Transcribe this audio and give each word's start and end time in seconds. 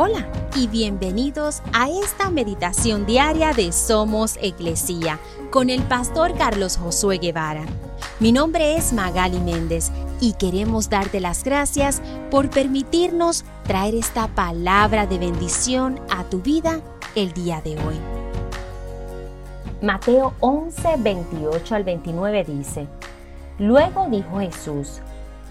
Hola 0.00 0.28
y 0.54 0.68
bienvenidos 0.68 1.60
a 1.72 1.90
esta 1.90 2.30
meditación 2.30 3.04
diaria 3.04 3.52
de 3.52 3.72
Somos 3.72 4.38
Iglesia 4.40 5.18
con 5.50 5.70
el 5.70 5.82
pastor 5.82 6.36
Carlos 6.38 6.76
Josué 6.76 7.18
Guevara. 7.18 7.64
Mi 8.20 8.30
nombre 8.30 8.76
es 8.76 8.92
Magali 8.92 9.40
Méndez 9.40 9.90
y 10.20 10.34
queremos 10.34 10.88
darte 10.88 11.18
las 11.18 11.42
gracias 11.42 12.00
por 12.30 12.48
permitirnos 12.48 13.44
traer 13.64 13.96
esta 13.96 14.28
palabra 14.28 15.08
de 15.08 15.18
bendición 15.18 15.98
a 16.10 16.22
tu 16.22 16.42
vida 16.42 16.80
el 17.16 17.32
día 17.32 17.60
de 17.60 17.72
hoy. 17.72 17.96
Mateo 19.82 20.32
11, 20.38 20.94
28 20.98 21.74
al 21.74 21.82
29 21.82 22.44
dice, 22.44 22.86
Luego 23.58 24.06
dijo 24.08 24.38
Jesús, 24.38 25.00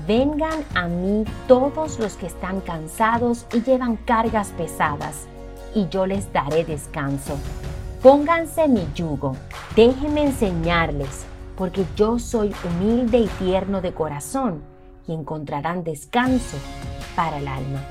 Vengan 0.06 0.64
a 0.76 0.88
mí 0.88 1.26
todos 1.48 2.00
los 2.00 2.14
que 2.14 2.28
están 2.28 2.62
cansados 2.62 3.46
y 3.52 3.62
llevan 3.62 3.96
cargas 3.96 4.50
pesadas, 4.50 5.28
y 5.74 5.88
yo 5.90 6.06
les 6.06 6.32
daré 6.32 6.64
descanso. 6.64 7.38
Pónganse 8.04 8.68
mi 8.68 8.88
yugo, 8.94 9.36
déjenme 9.76 10.24
enseñarles, 10.24 11.26
porque 11.58 11.84
yo 11.96 12.20
soy 12.20 12.54
humilde 12.64 13.18
y 13.18 13.28
tierno 13.40 13.82
de 13.82 13.94
corazón, 13.94 14.62
y 15.08 15.14
encontrarán 15.14 15.84
descanso 15.84 16.58
para 17.16 17.40
el 17.40 17.48
alma. 17.48 17.82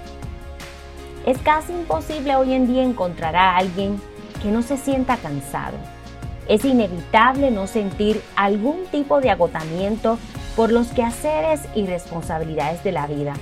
Es 1.26 1.38
casi 1.38 1.72
imposible 1.72 2.36
hoy 2.36 2.52
en 2.52 2.68
día 2.68 2.84
encontrar 2.84 3.34
a 3.34 3.56
alguien 3.56 4.00
que 4.40 4.52
no 4.52 4.62
se 4.62 4.76
sienta 4.76 5.16
cansado. 5.16 5.76
Es 6.48 6.64
inevitable 6.64 7.50
no 7.50 7.66
sentir 7.66 8.22
algún 8.36 8.84
tipo 8.92 9.20
de 9.20 9.30
agotamiento 9.30 10.18
por 10.56 10.72
los 10.72 10.88
quehaceres 10.88 11.60
y 11.74 11.86
responsabilidades 11.86 12.82
de 12.82 12.92
la 12.92 13.06
vida. 13.06 13.34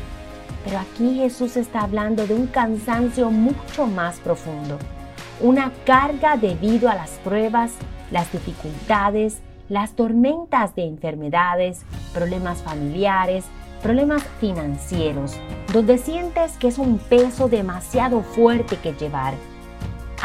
Pero 0.64 0.78
aquí 0.78 1.16
Jesús 1.16 1.56
está 1.56 1.82
hablando 1.82 2.26
de 2.26 2.34
un 2.34 2.48
cansancio 2.48 3.30
mucho 3.30 3.86
más 3.86 4.18
profundo, 4.18 4.78
una 5.40 5.72
carga 5.86 6.36
debido 6.36 6.88
a 6.88 6.94
las 6.94 7.10
pruebas, 7.22 7.72
las 8.10 8.30
dificultades, 8.32 9.38
las 9.68 9.92
tormentas 9.92 10.74
de 10.74 10.84
enfermedades, 10.84 11.82
problemas 12.12 12.62
familiares, 12.62 13.44
problemas 13.82 14.22
financieros, 14.40 15.38
donde 15.72 15.98
sientes 15.98 16.56
que 16.56 16.68
es 16.68 16.78
un 16.78 16.98
peso 16.98 17.48
demasiado 17.48 18.22
fuerte 18.22 18.76
que 18.76 18.92
llevar. 18.94 19.34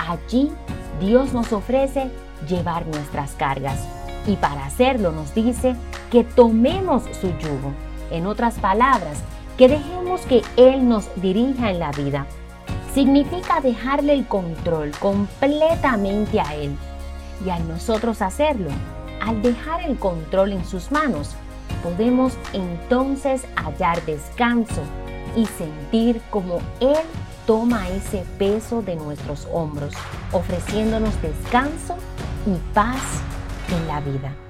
Allí 0.08 0.52
Dios 1.00 1.34
nos 1.34 1.52
ofrece 1.54 2.10
llevar 2.48 2.88
nuestras 2.88 3.32
cargas 3.34 3.86
y 4.26 4.36
para 4.38 4.66
hacerlo 4.66 5.12
nos 5.12 5.34
dice 5.36 5.76
que 6.12 6.24
tomemos 6.24 7.04
su 7.20 7.28
yugo. 7.38 7.74
En 8.12 8.26
otras 8.26 8.56
palabras, 8.56 9.20
que 9.58 9.68
dejemos 9.68 10.22
que 10.22 10.42
Él 10.58 10.88
nos 10.88 11.10
dirija 11.22 11.70
en 11.70 11.80
la 11.80 11.92
vida. 11.92 12.26
Significa 12.94 13.62
dejarle 13.62 14.14
el 14.14 14.26
control 14.26 14.92
completamente 15.00 16.40
a 16.40 16.56
Él. 16.56 16.76
Y 17.46 17.50
al 17.50 17.68
nosotros 17.68 18.22
hacerlo, 18.22 18.70
al 19.22 19.42
dejar 19.42 19.82
el 19.82 19.98
control 19.98 20.54
en 20.54 20.66
sus 20.66 20.92
manos, 20.92 21.36
podemos 21.84 22.34
entonces 22.54 23.46
hallar 23.56 24.04
descanso 24.06 24.82
y 25.36 25.46
sentir 25.46 26.22
como 26.30 26.60
Él 26.80 26.98
toma 27.46 27.88
ese 27.90 28.24
peso 28.38 28.82
de 28.82 28.96
nuestros 28.96 29.48
hombros, 29.52 29.94
ofreciéndonos 30.32 31.22
descanso 31.22 31.96
y 32.46 32.56
paz 32.74 33.02
en 33.72 33.88
la 33.88 34.00
vida. 34.02 34.49